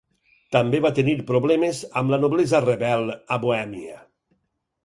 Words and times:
També 0.55 0.79
va 0.85 0.91
tenir 0.99 1.13
problemes 1.27 1.83
amb 2.01 2.13
la 2.15 2.19
noblesa 2.23 2.65
rebel 2.65 3.15
a 3.37 3.41
Bohèmia. 3.45 4.03